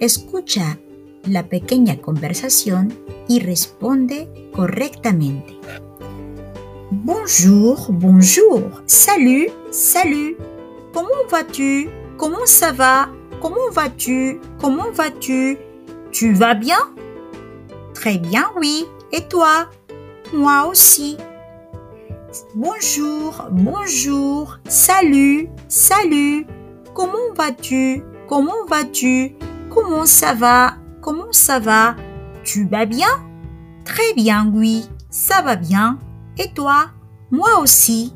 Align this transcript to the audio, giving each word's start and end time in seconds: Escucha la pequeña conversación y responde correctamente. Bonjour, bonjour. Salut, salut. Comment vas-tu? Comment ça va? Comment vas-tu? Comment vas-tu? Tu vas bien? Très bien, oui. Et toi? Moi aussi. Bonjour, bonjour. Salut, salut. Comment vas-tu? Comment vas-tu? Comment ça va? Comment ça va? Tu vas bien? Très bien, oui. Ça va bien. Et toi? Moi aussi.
Escucha 0.00 0.78
la 1.26 1.46
pequeña 1.46 2.00
conversación 2.00 2.90
y 3.28 3.38
responde 3.38 4.48
correctamente. 4.50 5.58
Bonjour, 6.90 7.86
bonjour. 7.90 8.62
Salut, 8.86 9.50
salut. 9.70 10.38
Comment 10.94 11.28
vas-tu? 11.30 11.90
Comment 12.16 12.46
ça 12.46 12.72
va? 12.72 13.10
Comment 13.42 13.70
vas-tu? 13.72 14.40
Comment 14.58 14.90
vas-tu? 14.90 15.58
Tu 16.12 16.32
vas 16.32 16.54
bien? 16.54 16.80
Très 17.92 18.16
bien, 18.16 18.46
oui. 18.56 18.86
Et 19.12 19.28
toi? 19.28 19.68
Moi 20.32 20.66
aussi. 20.66 21.18
Bonjour, 22.54 23.48
bonjour. 23.50 24.58
Salut, 24.66 25.50
salut. 25.68 26.46
Comment 26.94 27.34
vas-tu? 27.36 28.02
Comment 28.26 28.64
vas-tu? 28.66 29.36
Comment 29.70 30.04
ça 30.04 30.34
va? 30.34 30.74
Comment 31.00 31.32
ça 31.32 31.60
va? 31.60 31.94
Tu 32.44 32.66
vas 32.66 32.86
bien? 32.86 33.08
Très 33.84 34.12
bien, 34.14 34.50
oui. 34.52 34.88
Ça 35.10 35.42
va 35.42 35.56
bien. 35.56 35.98
Et 36.38 36.52
toi? 36.52 36.86
Moi 37.30 37.58
aussi. 37.60 38.12